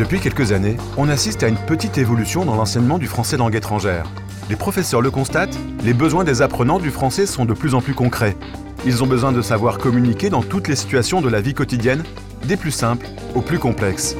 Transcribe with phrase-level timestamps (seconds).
[0.00, 4.06] Depuis quelques années, on assiste à une petite évolution dans l'enseignement du français langue étrangère.
[4.48, 7.92] Les professeurs le constatent, les besoins des apprenants du français sont de plus en plus
[7.92, 8.36] concrets.
[8.86, 12.02] Ils ont besoin de savoir communiquer dans toutes les situations de la vie quotidienne,
[12.44, 14.16] des plus simples aux plus complexes.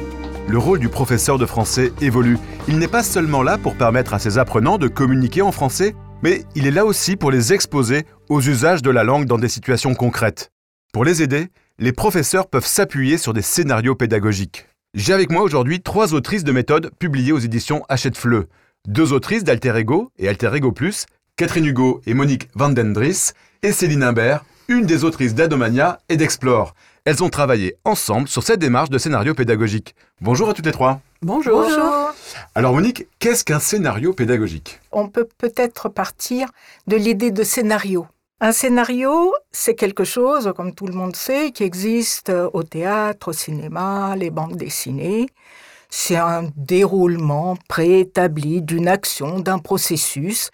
[0.47, 2.37] Le rôle du professeur de français évolue.
[2.67, 6.45] Il n'est pas seulement là pour permettre à ses apprenants de communiquer en français, mais
[6.53, 9.95] il est là aussi pour les exposer aux usages de la langue dans des situations
[9.95, 10.51] concrètes.
[10.93, 11.47] Pour les aider,
[11.81, 14.67] les professeurs peuvent s'appuyer sur des scénarios pédagogiques.
[14.93, 18.49] J'ai avec moi aujourd'hui trois autrices de méthodes publiées aux éditions Hachette Fleu.
[18.87, 23.31] Deux autrices d'Alter Ego et Alter Ego Plus, Catherine Hugo et Monique Vandendris,
[23.63, 26.75] et Céline Imbert, une des autrices d'Adomania et d'Explore.
[27.03, 29.95] Elles ont travaillé ensemble sur cette démarche de scénario pédagogique.
[30.21, 31.01] Bonjour à toutes les trois.
[31.23, 31.63] Bonjour.
[31.63, 32.13] Bonjour.
[32.53, 34.79] Alors Monique, qu'est-ce qu'un scénario pédagogique?
[34.91, 36.49] On peut peut-être partir
[36.85, 38.05] de l'idée de scénario.
[38.43, 43.33] Un scénario, c'est quelque chose, comme tout le monde sait, qui existe au théâtre, au
[43.33, 45.27] cinéma, les bandes dessinées.
[45.91, 50.49] C'est un déroulement préétabli d'une action, d'un processus.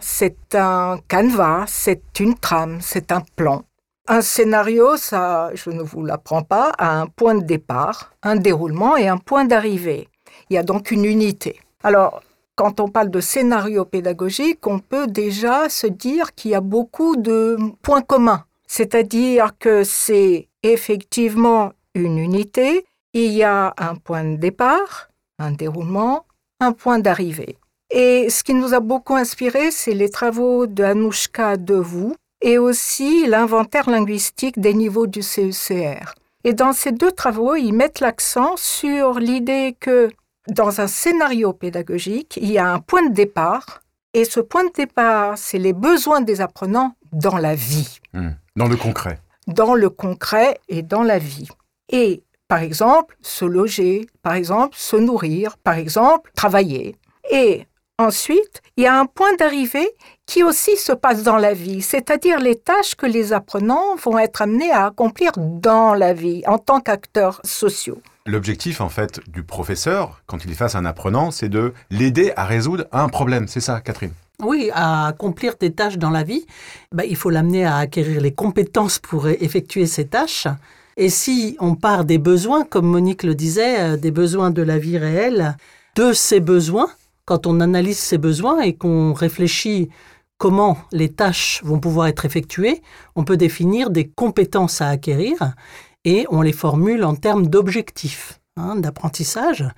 [0.00, 3.62] C'est un canevas, c'est une trame, c'est un plan.
[4.08, 8.96] Un scénario, ça, je ne vous l'apprends pas, a un point de départ, un déroulement
[8.96, 10.08] et un point d'arrivée.
[10.50, 11.60] Il y a donc une unité.
[11.84, 12.20] Alors,
[12.58, 17.14] quand on parle de scénario pédagogique, on peut déjà se dire qu'il y a beaucoup
[17.14, 18.44] de points communs.
[18.66, 26.26] C'est-à-dire que c'est effectivement une unité, il y a un point de départ, un déroulement,
[26.58, 27.56] un point d'arrivée.
[27.92, 33.28] Et ce qui nous a beaucoup inspiré, c'est les travaux de Anouchka Devou et aussi
[33.28, 36.14] l'inventaire linguistique des niveaux du CECR.
[36.42, 40.10] Et dans ces deux travaux, ils mettent l'accent sur l'idée que
[40.48, 43.82] dans un scénario pédagogique, il y a un point de départ,
[44.14, 48.00] et ce point de départ, c'est les besoins des apprenants dans la vie.
[48.14, 48.30] Hmm.
[48.56, 49.20] Dans le concret.
[49.46, 51.48] Dans le concret et dans la vie.
[51.90, 56.96] Et par exemple, se loger, par exemple, se nourrir, par exemple, travailler.
[57.30, 57.66] Et
[57.98, 59.88] ensuite, il y a un point d'arrivée
[60.26, 64.42] qui aussi se passe dans la vie, c'est-à-dire les tâches que les apprenants vont être
[64.42, 68.00] amenés à accomplir dans la vie en tant qu'acteurs sociaux.
[68.24, 72.32] L'objectif, en fait, du professeur, quand il est face à un apprenant, c'est de l'aider
[72.36, 73.48] à résoudre un problème.
[73.48, 74.12] C'est ça, Catherine?
[74.40, 76.46] Oui, à accomplir des tâches dans la vie,
[76.92, 80.46] bah, il faut l'amener à acquérir les compétences pour effectuer ces tâches.
[80.96, 84.78] Et si on part des besoins, comme Monique le disait, euh, des besoins de la
[84.78, 85.56] vie réelle,
[85.96, 86.90] de ces besoins,
[87.28, 89.90] quand on analyse ces besoins et qu'on réfléchit
[90.38, 92.80] comment les tâches vont pouvoir être effectuées,
[93.16, 95.52] on peut définir des compétences à acquérir
[96.06, 99.68] et on les formule en termes d'objectifs hein, d'apprentissage.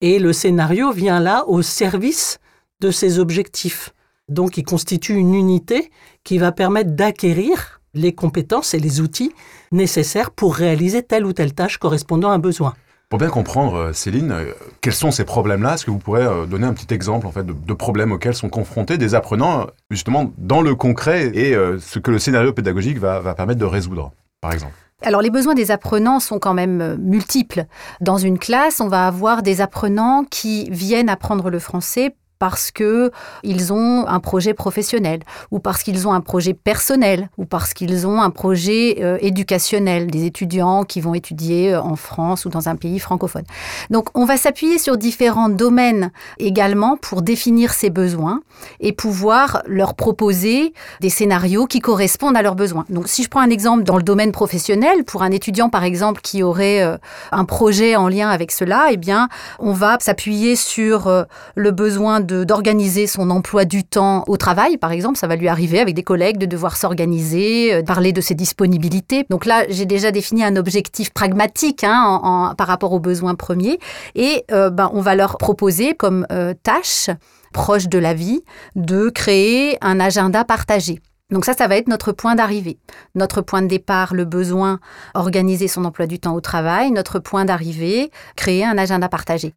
[0.00, 2.38] Et le scénario vient là au service
[2.80, 3.92] de ces objectifs.
[4.30, 5.90] Donc il constitue une unité
[6.24, 9.34] qui va permettre d'acquérir les compétences et les outils
[9.72, 12.74] nécessaires pour réaliser telle ou telle tâche correspondant à un besoin.
[13.08, 16.46] Pour bien comprendre, euh, Céline, euh, quels sont ces problèmes-là Est-ce que vous pourrez euh,
[16.46, 20.62] donner un petit exemple en fait, de, problèmes auxquels sont confrontés des apprenants, justement, dans
[20.62, 24.72] le concret et ce que le scénario pédagogique va, va permettre de résoudre, par exemple?
[25.02, 27.66] Alors les besoins des apprenants sont quand même multiples.
[28.00, 33.10] Dans une classe, on va avoir des apprenants qui viennent apprendre le français parce que
[33.42, 38.06] ils ont un projet professionnel ou parce qu'ils ont un projet personnel ou parce qu'ils
[38.06, 42.68] ont un projet euh, éducationnel, des étudiants qui vont étudier euh, en France ou dans
[42.68, 43.44] un pays francophone.
[43.90, 48.40] Donc on va s'appuyer sur différents domaines également pour définir ces besoins
[48.80, 52.84] et pouvoir leur proposer des scénarios qui correspondent à leurs besoins.
[52.88, 56.20] Donc si je prends un exemple dans le domaine professionnel pour un étudiant par exemple
[56.20, 56.96] qui aurait euh,
[57.32, 59.28] un projet en lien avec cela, eh bien
[59.58, 65.18] on va s'appuyer sur le besoin d'organiser son emploi du temps au travail, par exemple.
[65.18, 69.26] Ça va lui arriver avec des collègues de devoir s'organiser, euh, parler de ses disponibilités.
[69.30, 73.78] Donc là, j'ai déjà défini un objectif pragmatique hein, par rapport aux besoins premiers.
[74.14, 77.10] Et euh, ben, on va leur proposer comme euh, tâche
[77.52, 78.42] proche de la vie
[78.74, 81.00] de créer un agenda partagé.
[81.30, 82.78] Donc ça, ça va être notre point d'arrivée.
[83.14, 84.78] Notre point de départ, le besoin,
[85.14, 86.90] organiser son emploi du temps au travail.
[86.90, 89.54] Notre point d'arrivée, créer un agenda partagé.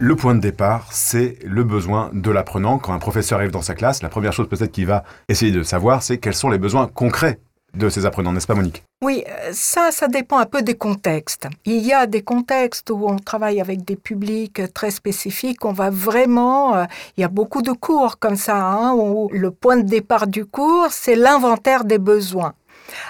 [0.00, 2.78] Le point de départ, c'est le besoin de l'apprenant.
[2.78, 5.64] Quand un professeur arrive dans sa classe, la première chose peut-être qu'il va essayer de
[5.64, 7.40] savoir, c'est quels sont les besoins concrets
[7.74, 8.84] de ces apprenants, n'est-ce pas Monique?
[9.02, 11.48] Oui, euh, ça, ça dépend un peu des contextes.
[11.64, 15.90] Il y a des contextes où on travaille avec des publics très spécifiques, on va
[15.90, 16.76] vraiment...
[16.76, 16.84] Euh,
[17.16, 20.46] il y a beaucoup de cours comme ça, hein, où le point de départ du
[20.46, 22.54] cours, c'est l'inventaire des besoins.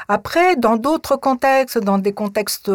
[0.08, 2.70] Après, dans d'autres contextes, dans des contextes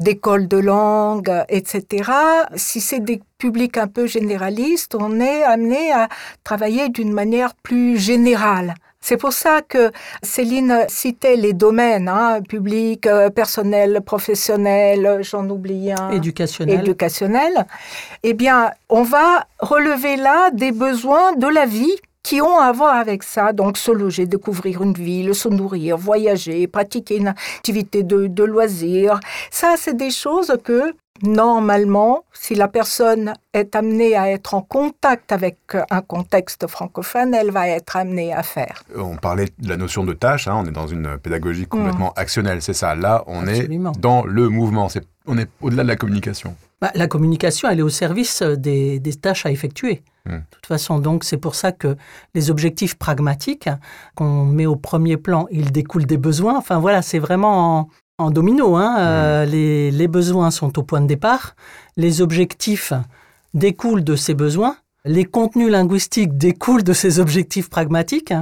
[0.00, 2.10] d'école de langue, etc.,
[2.56, 6.08] si c'est des publics un peu généralistes, on est amené à
[6.44, 8.74] travailler d'une manière plus générale.
[9.00, 15.92] C'est pour ça que Céline citait les domaines, hein, public, euh, personnel, professionnel, j'en oublie
[15.92, 16.10] un.
[16.10, 16.80] Éducationnel.
[16.80, 17.66] Éducationnel.
[18.24, 21.96] Eh bien, on va relever là des besoins de la vie
[22.28, 26.66] qui ont à voir avec ça, donc se loger, découvrir une ville, se nourrir, voyager,
[26.66, 29.18] pratiquer une activité de, de loisir.
[29.50, 30.92] Ça, c'est des choses que
[31.22, 35.58] normalement, si la personne est amenée à être en contact avec
[35.90, 38.82] un contexte francophone, elle va être amenée à faire.
[38.96, 42.20] On parlait de la notion de tâche, hein, on est dans une pédagogie complètement mmh.
[42.20, 42.94] actionnelle, c'est ça.
[42.94, 43.68] Là, on est
[43.98, 44.88] dans le mouvement,
[45.26, 46.54] on est au-delà de la communication.
[46.80, 50.02] Bah, la communication, elle est au service des, tâches à effectuer.
[50.26, 50.36] Mmh.
[50.36, 51.96] De toute façon, donc c'est pour ça que
[52.34, 53.68] les objectifs pragmatiques
[54.14, 56.56] qu'on met au premier plan, ils découlent des besoins.
[56.56, 57.88] Enfin voilà, c'est vraiment
[58.18, 58.76] en domino.
[58.76, 59.96] Hein, euh, mmh.
[59.96, 61.54] les, besoins sont au point de départ,
[61.96, 62.92] les objectifs
[63.54, 68.34] découlent de ces besoins, les contenus linguistiques découlent de ces objectifs pragmatiques,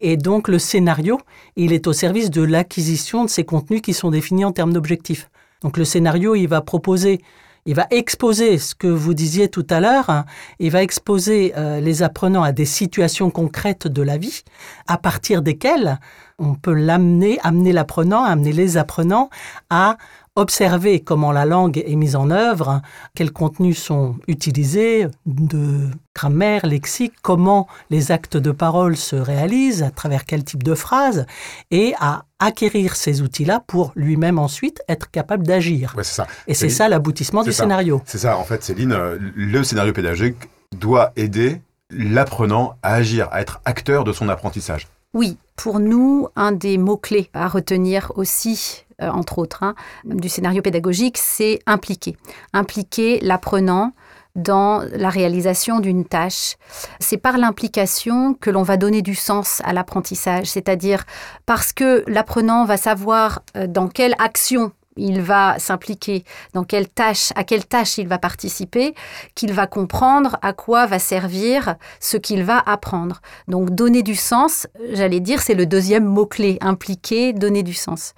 [0.00, 1.20] et donc le scénario,
[1.56, 5.30] il est au service de l'acquisition de ces contenus qui sont définis en termes d'objectifs.
[5.62, 7.20] Donc le scénario, il va proposer
[7.66, 10.24] il va exposer ce que vous disiez tout à l'heure,
[10.58, 14.42] il va exposer euh, les apprenants à des situations concrètes de la vie,
[14.86, 16.00] à partir desquelles
[16.40, 19.30] on peut l'amener, amener l'apprenant, amener les apprenants
[19.68, 19.96] à
[20.36, 22.80] observer comment la langue est mise en œuvre,
[23.14, 29.90] quels contenus sont utilisés, de grammaire, lexique, comment les actes de parole se réalisent, à
[29.90, 31.26] travers quel type de phrases,
[31.70, 35.94] et à acquérir ces outils-là pour lui-même ensuite être capable d'agir.
[35.96, 36.26] Ouais, ça.
[36.46, 38.00] Et c'est ça l'aboutissement du scénario.
[38.06, 40.36] C'est ça, en fait, Céline, euh, le scénario pédagogique
[40.74, 41.60] doit aider
[41.90, 44.86] l'apprenant à agir, à être acteur de son apprentissage.
[45.12, 49.74] Oui, pour nous, un des mots-clés à retenir aussi, euh, entre autres, hein,
[50.04, 52.16] du scénario pédagogique, c'est impliquer.
[52.52, 53.92] Impliquer l'apprenant
[54.36, 56.56] dans la réalisation d'une tâche.
[57.00, 61.04] C'est par l'implication que l'on va donner du sens à l'apprentissage, c'est-à-dire
[61.46, 67.32] parce que l'apprenant va savoir euh, dans quelle action il va s'impliquer, dans quelle tâche,
[67.36, 68.94] à quelle tâche il va participer,
[69.34, 73.20] qu'il va comprendre à quoi va servir ce qu'il va apprendre.
[73.48, 78.14] Donc donner du sens, j'allais dire, c'est le deuxième mot-clé, impliquer, donner du sens.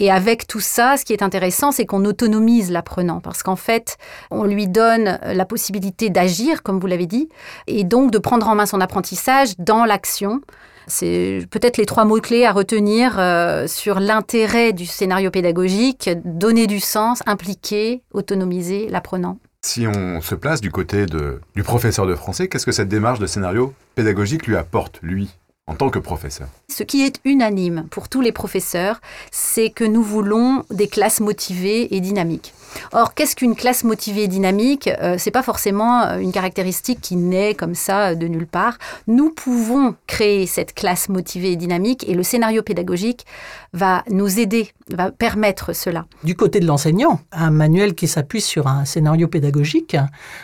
[0.00, 3.96] Et avec tout ça, ce qui est intéressant, c'est qu'on autonomise l'apprenant, parce qu'en fait,
[4.30, 7.28] on lui donne la possibilité d'agir, comme vous l'avez dit,
[7.66, 10.40] et donc de prendre en main son apprentissage dans l'action.
[10.88, 16.80] C'est peut-être les trois mots-clés à retenir euh, sur l'intérêt du scénario pédagogique, donner du
[16.80, 19.38] sens, impliquer, autonomiser l'apprenant.
[19.64, 23.26] Si on se place du côté du professeur de français, qu'est-ce que cette démarche de
[23.26, 25.28] scénario pédagogique lui apporte, lui
[25.66, 26.48] en tant que professeur?
[26.70, 29.00] Ce qui est unanime pour tous les professeurs,
[29.30, 32.54] c'est que nous voulons des classes motivées et dynamiques.
[32.92, 34.88] Or, qu'est-ce qu'une classe motivée et dynamique?
[35.00, 38.78] Euh, C'est pas forcément euh, une caractéristique qui naît comme ça euh, de nulle part.
[39.06, 43.26] Nous pouvons créer cette classe motivée et dynamique et le scénario pédagogique
[43.72, 46.06] va nous aider, va permettre cela.
[46.24, 49.96] Du côté de l'enseignant, un manuel qui s'appuie sur un scénario pédagogique,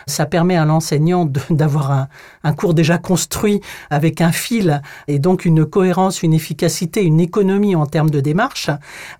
[0.06, 2.08] ça permet à l'enseignant d'avoir un,
[2.42, 3.60] un cours déjà construit
[3.90, 8.70] avec un fil et donc une cohérence, une efficacité, une économie en termes de démarche,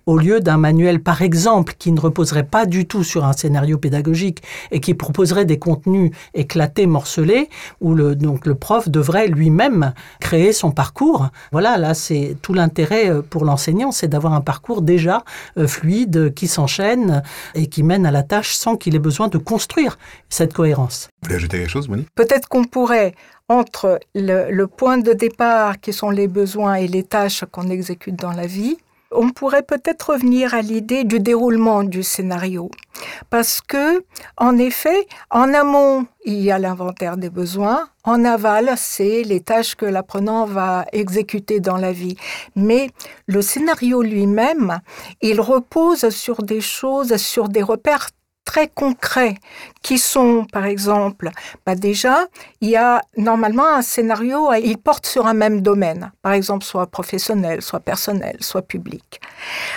[0.05, 3.77] au lieu d'un manuel, par exemple, qui ne reposerait pas du tout sur un scénario
[3.77, 7.49] pédagogique et qui proposerait des contenus éclatés, morcelés,
[7.81, 11.29] où le, donc le prof devrait lui-même créer son parcours.
[11.51, 15.23] Voilà, là, c'est tout l'intérêt euh, pour l'enseignant, c'est d'avoir un parcours déjà
[15.57, 17.23] euh, fluide, qui s'enchaîne
[17.53, 19.97] et qui mène à la tâche sans qu'il ait besoin de construire
[20.29, 21.09] cette cohérence.
[21.21, 22.07] Vous voulez ajouter quelque chose, Monique?
[22.15, 23.13] Peut-être qu'on pourrait
[23.47, 28.15] entre le, le, point de départ qui sont les besoins et les tâches qu'on exécute
[28.15, 28.77] dans la vie,
[29.11, 32.69] on pourrait peut-être revenir à l'idée du déroulement du scénario.
[33.29, 34.03] Parce que,
[34.37, 37.89] en effet, en amont, il y a l'inventaire des besoins.
[38.03, 42.15] En aval, c'est les tâches que l'apprenant va exécuter dans la vie.
[42.55, 42.89] Mais
[43.27, 44.79] le scénario lui-même,
[45.21, 48.09] il repose sur des choses, sur des repères
[48.45, 49.35] très concrets
[49.81, 51.31] qui sont, par exemple,
[51.65, 52.27] bah déjà,
[52.61, 56.87] il y a normalement un scénario, il porte sur un même domaine, par exemple, soit
[56.87, 59.19] professionnel, soit personnel, soit public.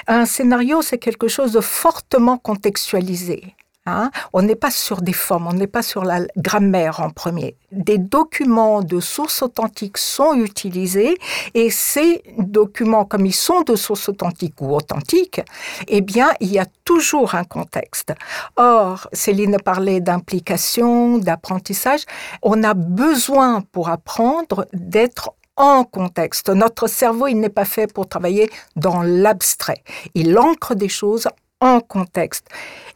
[0.06, 3.54] Un scénario, c'est quelque chose de fortement contextualisé.
[3.88, 4.10] Hein.
[4.32, 7.56] on n'est pas sur des formes, on n'est pas sur la grammaire en premier.
[7.72, 11.18] Des documents de sources authentiques sont utilisés
[11.54, 15.40] et ces documents, comme ils sont de sources authentiques ou authentiques,
[15.86, 18.12] eh bien, il y a toujours un contexte.
[18.56, 22.02] Or, Céline parlait d'implication, d'apprentissage.
[22.42, 26.48] On a besoin pour apprendre d'être en contexte.
[26.50, 29.82] Notre cerveau, il n'est pas fait pour travailler dans l'abstrait.
[30.14, 31.28] Il ancre des choses
[31.60, 32.48] en contexte.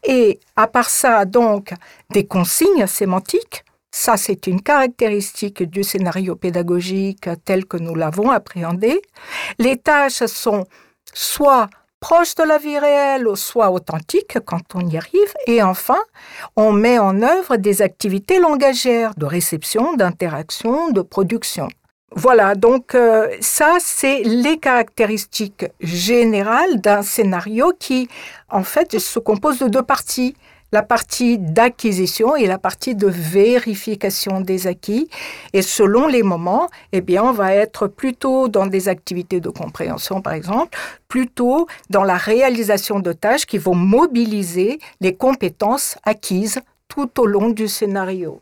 [0.05, 1.73] Et à part ça, donc,
[2.11, 9.03] des consignes sémantiques, ça c'est une caractéristique du scénario pédagogique tel que nous l'avons appréhendé.
[9.59, 10.65] Les tâches sont
[11.13, 11.69] soit
[12.01, 15.35] proches de la vie réelle, soit authentiques quand on y arrive.
[15.47, 16.01] Et enfin,
[16.57, 21.69] on met en œuvre des activités langagières de réception, d'interaction, de production.
[22.15, 28.09] Voilà, donc euh, ça, c'est les caractéristiques générales d'un scénario qui,
[28.51, 30.37] en fait, se compose de deux parties.
[30.73, 35.11] La partie d'acquisition et la partie de vérification des acquis.
[35.53, 40.23] Et selon les moments, eh bien, on va être plutôt dans des activités de compréhension,
[40.23, 40.79] par exemple,
[41.09, 47.51] plutôt dans la réalisation de tâches qui vont mobiliser les compétences acquises tout au long
[47.51, 48.41] du scénario.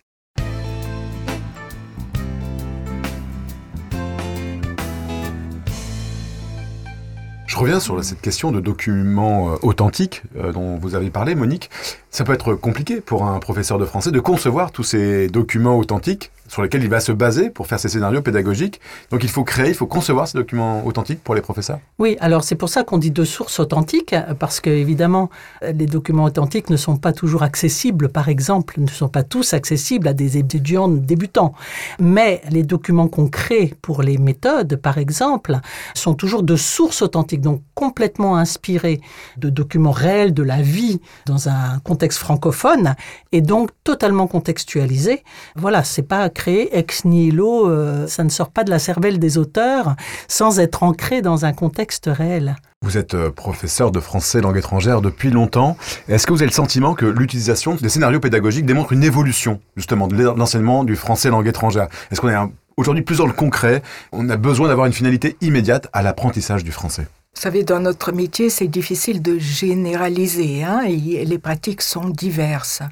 [7.50, 11.68] Je reviens sur cette question de documents euh, authentiques euh, dont vous avez parlé, Monique.
[12.12, 16.32] Ça peut être compliqué pour un professeur de français de concevoir tous ces documents authentiques
[16.48, 18.80] sur lesquels il va se baser pour faire ses scénarios pédagogiques.
[19.12, 21.78] Donc il faut créer, il faut concevoir ces documents authentiques pour les professeurs.
[22.00, 25.30] Oui, alors c'est pour ça qu'on dit de sources authentiques, parce que évidemment
[25.62, 30.08] les documents authentiques ne sont pas toujours accessibles, par exemple, ne sont pas tous accessibles
[30.08, 31.54] à des étudiants débutants.
[32.00, 35.60] Mais les documents qu'on crée pour les méthodes, par exemple,
[35.94, 39.00] sont toujours de sources authentiques, donc complètement inspirés
[39.36, 42.94] de documents réels de la vie dans un contexte francophone
[43.32, 45.22] et donc totalement contextualisés.
[45.56, 49.38] Voilà, c'est pas créé ex nihilo, euh, ça ne sort pas de la cervelle des
[49.38, 49.96] auteurs
[50.28, 52.56] sans être ancré dans un contexte réel.
[52.82, 55.76] Vous êtes euh, professeur de français langue étrangère depuis longtemps.
[56.08, 60.08] Est-ce que vous avez le sentiment que l'utilisation des scénarios pédagogiques démontre une évolution justement
[60.08, 61.88] de l'enseignement du français langue étrangère?
[62.10, 65.88] Est-ce qu'on est aujourd'hui plus dans le concret On a besoin d'avoir une finalité immédiate
[65.92, 67.06] à l'apprentissage du français?
[67.34, 72.82] Vous savez, dans notre métier, c'est difficile de généraliser, hein, les pratiques sont diverses.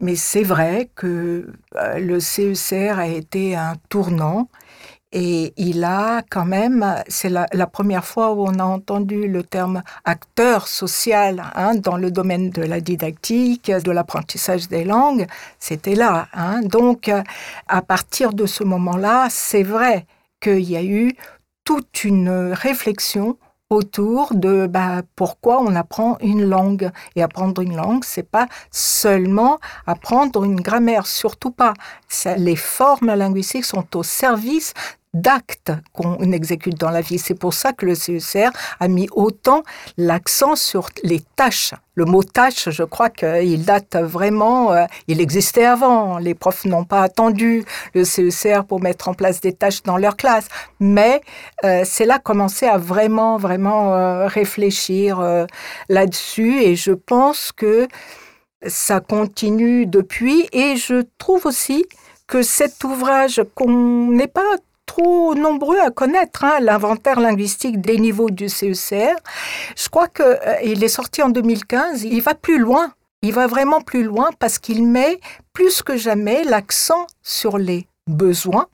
[0.00, 4.48] Mais c'est vrai que euh, le CECR a été un tournant
[5.12, 9.82] et il a quand même, c'est la, première fois où on a entendu le terme
[10.04, 15.26] acteur social hein, dans le domaine de la didactique, de l'apprentissage des langues,
[15.58, 16.28] c'était là.
[16.32, 16.62] Hein.
[16.62, 17.10] Donc,
[17.68, 20.06] à partir de ce moment-là, c'est vrai
[20.40, 21.12] qu'il y a eu
[21.64, 23.36] toute une réflexion
[23.70, 26.90] autour de bah, pourquoi on apprend une langue.
[27.16, 31.74] Et apprendre une langue, c'est pas seulement apprendre une grammaire, surtout pas.
[32.36, 34.74] les formes linguistiques sont au service
[35.12, 37.18] d'actes qu'on exécute dans la vie.
[37.18, 39.62] C'est pour ça que le CECR a mis autant
[39.96, 41.74] l'accent sur les tâches.
[41.94, 46.18] Le mot tâche, je crois qu'il date vraiment, euh, il existait avant.
[46.18, 47.64] Les profs n'ont pas attendu
[47.94, 50.48] le CECR pour mettre en place des tâches dans leur classe.
[50.78, 51.20] Mais
[51.64, 55.20] euh, c'est là commencer à vraiment, vraiment euh, réfléchir
[55.88, 56.62] là-dessus.
[56.62, 57.88] Et je pense que
[58.66, 60.48] ça continue depuis.
[60.52, 61.84] Et je trouve aussi
[62.26, 64.56] que cet ouvrage qu'on n'est pas
[64.90, 69.14] trop nombreux à connaître hein, l'inventaire linguistique des niveaux du CECR.
[69.76, 72.02] Je crois qu'il euh, est sorti en 2015.
[72.02, 72.92] Il va plus loin.
[73.22, 75.20] Il va vraiment plus loin parce qu'il met
[75.52, 78.66] plus que jamais l'accent sur les besoins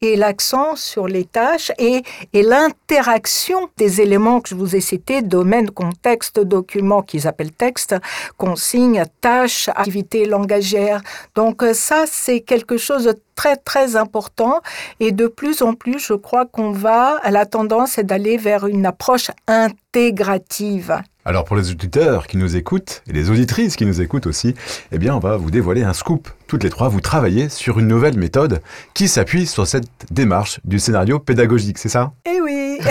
[0.00, 2.02] et l'accent sur les tâches et,
[2.32, 7.94] l'interaction des éléments que je vous ai cités, domaine, contexte, document qu'ils appellent texte,
[8.36, 11.00] consigne, tâches, activité langagière.
[11.34, 14.60] Donc euh, ça, c'est quelque chose de très très important
[15.00, 18.86] et de plus en plus, je crois qu'on va, la tendance est d'aller vers une
[18.86, 21.02] approche intégrative.
[21.26, 24.54] Alors pour les auditeurs qui nous écoutent et les auditrices qui nous écoutent aussi,
[24.92, 26.28] eh bien on va vous dévoiler un scoop.
[26.46, 28.60] Toutes les trois, vous travaillez sur une nouvelle méthode
[28.92, 32.12] qui s'appuie sur cette démarche du scénario pédagogique, c'est ça?
[32.26, 32.78] Eh oui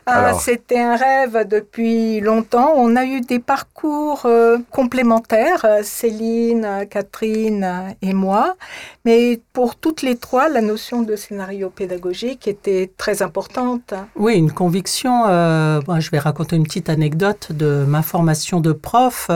[0.13, 2.73] Ah, c'était un rêve depuis longtemps.
[2.75, 8.57] On a eu des parcours euh, complémentaires, euh, Céline, Catherine et moi.
[9.05, 13.93] Mais pour toutes les trois, la notion de scénario pédagogique était très importante.
[14.17, 15.27] Oui, une conviction.
[15.29, 19.31] Euh, je vais raconter une petite anecdote de ma formation de prof.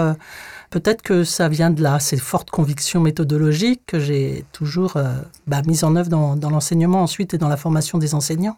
[0.76, 5.06] Peut-être que ça vient de là, ces fortes convictions méthodologiques que j'ai toujours euh,
[5.48, 8.58] bah, mises en œuvre dans, l'enseignement ensuite et dans la formation des enseignants.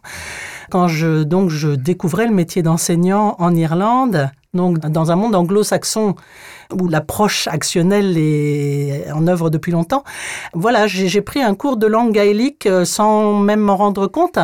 [0.68, 6.16] Quand je, donc, je découvrais le métier d'enseignant en Irlande, donc dans un monde anglo-saxon
[6.72, 10.02] où l'approche actionnelle est en œuvre depuis longtemps,
[10.54, 14.40] voilà, j'ai pris un cours de langue gaélique euh, sans même m'en rendre compte,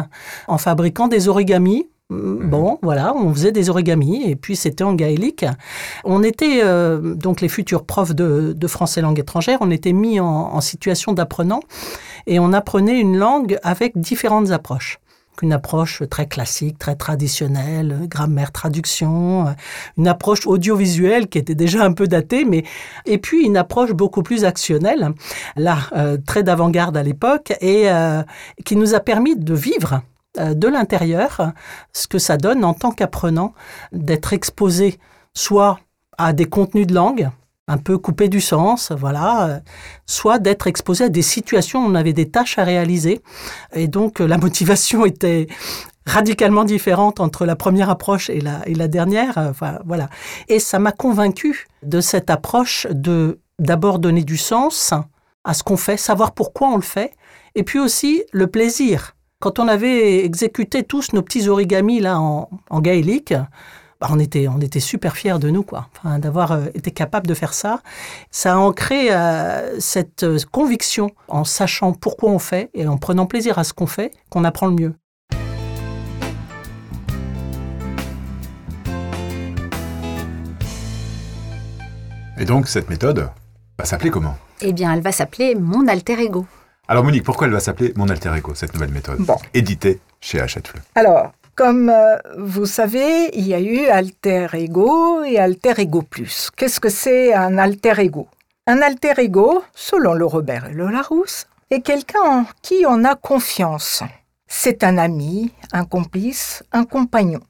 [0.46, 5.44] en fabriquant des origamis bon, voilà, on faisait des origamis et puis c'était en gaélique.
[6.04, 10.60] On était, euh, donc les futurs profs de, français langue étrangère, on était mis en,
[10.60, 11.60] situation d'apprenant
[12.26, 14.98] et on apprenait une langue avec différentes approches
[15.42, 19.52] une approche très classique, très traditionnelle, grammaire, traduction,
[19.98, 22.62] une approche audiovisuelle qui était déjà un peu datée, mais
[23.04, 25.12] et puis une approche beaucoup plus actionnelle,
[25.56, 28.22] là euh, très d'avant-garde à l'époque et euh,
[28.64, 30.02] qui nous a permis de vivre
[30.36, 31.52] de l'intérieur
[31.92, 33.54] ce que ça donne en tant qu'apprenant
[33.92, 34.98] d'être exposé
[35.34, 35.78] soit
[36.18, 37.30] à des contenus de langue,
[37.66, 39.58] un peu coupés du sens, voilà, euh,
[40.06, 43.22] soit d'être exposé à des situations où on avait des tâches à réaliser.
[43.72, 45.46] Et donc la motivation était
[46.06, 49.38] radicalement différente entre la première approche et la, et la dernière.
[49.38, 50.08] Enfin, voilà.
[50.48, 54.92] Et ça m'a convaincu de cette approche de d'abord donner du sens
[55.44, 57.12] à ce qu'on fait, savoir pourquoi on le fait,
[57.54, 59.14] et puis aussi le plaisir
[59.44, 63.34] quand on avait exécuté tous nos petits origamis là en, gaélique,
[64.00, 65.90] bah, on était, on était super fiers de nous, quoi.
[66.18, 67.82] d'avoir euh, été capable de faire ça.
[68.30, 73.26] Ça a ancré euh, cette euh, conviction en sachant pourquoi on fait et en prenant
[73.26, 74.94] plaisir à ce qu'on fait qu'on apprend le mieux.
[82.38, 83.28] Et donc, cette méthode
[83.78, 84.36] va s'appeler comment?
[84.62, 86.46] Eh bien, elle va s'appeler mon alter ego.
[86.86, 89.36] Alors Monique, pourquoi elle va s'appeler Mon Alter Ego, cette nouvelle méthode bon.
[89.54, 95.38] Éditée chez Hachette Alors, comme euh, vous savez, il y a eu Alter Ego et
[95.38, 96.50] Alter Ego Plus.
[96.54, 98.28] Qu'est-ce que c'est un Alter Ego?
[98.66, 103.14] Un Alter Ego, selon le Robert et le Larousse, est quelqu'un en qui on a
[103.14, 104.02] confiance.
[104.46, 107.40] C'est un ami, un complice, un compagnon.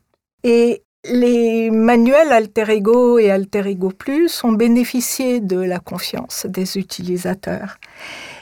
[0.45, 6.79] Et les manuels Alter Ego et Alter Ego Plus ont bénéficié de la confiance des
[6.79, 7.79] utilisateurs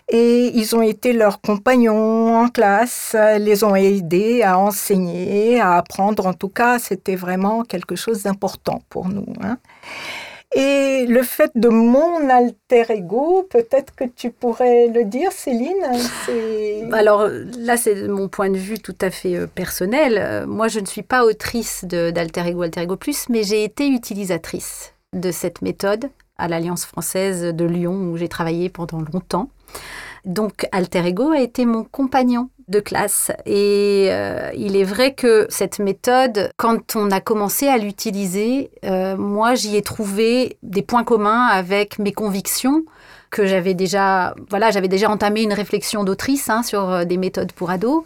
[0.08, 6.26] et ils ont été leurs compagnons en classe, les ont aidés à enseigner, à apprendre.
[6.26, 9.26] En tout cas, c'était vraiment quelque chose d'important pour nous.
[9.42, 9.58] Hein.
[10.54, 15.72] Et le fait de mon alter ego, peut-être que tu pourrais le dire, Céline
[16.92, 17.26] Alors
[17.58, 20.18] là, c'est mon point de vue tout à fait euh, personnel.
[20.18, 23.88] Euh, moi, je ne suis pas autrice d'alter ego, alter ego plus, mais j'ai été
[23.88, 29.48] utilisatrice de cette méthode à l'Alliance française de Lyon où j'ai travaillé pendant longtemps.
[30.24, 33.30] Donc Alter Ego a été mon compagnon de classe.
[33.46, 39.16] Et euh, il est vrai que cette méthode, quand on a commencé à l'utiliser, euh,
[39.16, 42.84] moi j'y ai trouvé des points communs avec mes convictions
[43.30, 47.52] que j'avais déjà, voilà, j'avais déjà entamé une réflexion d'autrice hein, sur euh, des méthodes
[47.52, 48.04] pour ados.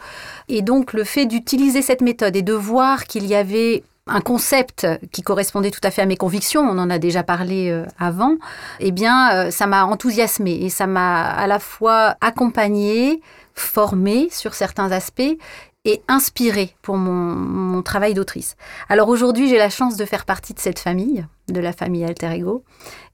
[0.48, 4.86] Et donc le fait d'utiliser cette méthode et de voir qu'il y avait un concept
[5.10, 8.36] qui correspondait tout à fait à mes convictions, on en a déjà parlé euh, avant,
[8.78, 13.20] eh bien, euh, ça m'a enthousiasmé et ça m'a à la fois accompagné,
[13.54, 15.36] formé sur certains aspects
[15.86, 18.56] et inspiré pour mon, travail d'autrice.
[18.88, 22.32] Alors aujourd'hui, j'ai la chance de faire partie de cette famille, de la famille Alter
[22.32, 22.64] Ego.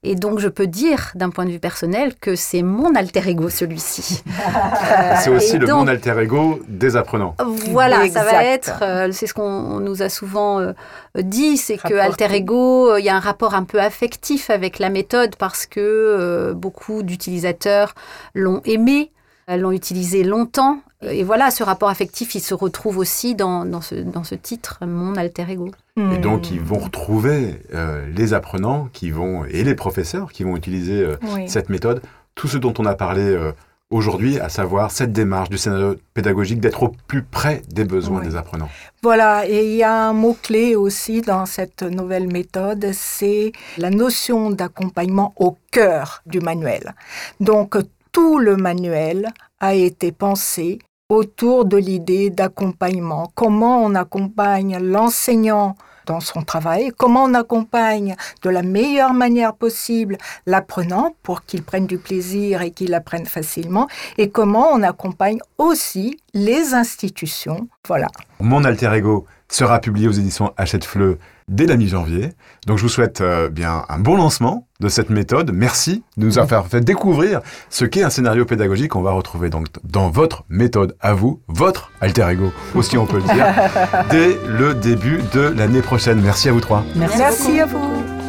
[0.01, 3.49] Et donc, je peux dire, d'un point de vue personnel, que c'est mon alter ego,
[3.49, 4.23] celui-ci.
[5.19, 7.35] c'est aussi le mon alter ego des apprenants.
[7.69, 10.73] Voilà, ça va être, euh, c'est ce qu'on nous a souvent euh,
[11.21, 14.79] dit, c'est que alter ego, euh, il y a un rapport un peu affectif avec
[14.79, 17.93] la méthode parce que beaucoup d'utilisateurs
[18.33, 19.11] l'ont aimé,
[19.47, 20.79] l'ont utilisé longtemps
[21.09, 24.79] et voilà, ce rapport affectif, il se retrouve aussi dans, dans, ce, dans ce titre,
[24.85, 25.71] Mon alter ego.
[25.97, 30.55] Et donc, ils vont retrouver euh, les apprenants qui vont, et les professeurs qui vont
[30.55, 32.01] utiliser euh, cette méthode,
[32.35, 33.51] tout ce dont on a parlé euh,
[33.89, 38.35] aujourd'hui, à savoir cette démarche du scénario pédagogique d'être au plus près des besoins des
[38.35, 38.69] apprenants.
[39.03, 44.49] Voilà, et il y a un mot-clé aussi dans cette nouvelle méthode, c'est la notion
[44.49, 46.95] d'accompagnement au cœur du manuel.
[47.39, 47.77] Donc,
[48.13, 53.31] tout le manuel a été pensé autour de l'idée d'accompagnement.
[53.35, 60.17] Comment on accompagne l'enseignant dans son travail, comment on accompagne de la meilleure manière possible
[60.45, 66.19] l'apprenant pour qu'il prenne du plaisir et qu'il apprenne facilement, et comment on accompagne aussi
[66.33, 67.67] les institutions.
[67.87, 68.07] Voilà.
[68.39, 72.33] Mon alter ego sera publié aux éditions Hachette Fleu dès la mi-janvier.
[72.67, 75.51] Donc je vous souhaite euh, bien un bon lancement de cette méthode.
[75.53, 78.95] Merci de nous avoir fait découvrir ce qu'est un scénario pédagogique.
[78.95, 83.17] On va retrouver donc dans votre méthode à vous, votre alter ego aussi on peut
[83.17, 83.45] le dire,
[84.09, 86.19] dès le début de l'année prochaine.
[86.21, 86.83] Merci à vous trois.
[86.95, 88.22] Merci, à vous.